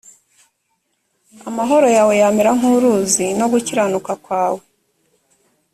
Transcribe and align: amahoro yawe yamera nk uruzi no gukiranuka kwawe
amahoro 1.49 1.87
yawe 1.97 2.13
yamera 2.21 2.49
nk 2.57 2.63
uruzi 2.73 3.25
no 3.39 3.45
gukiranuka 3.51 4.11
kwawe 4.23 4.61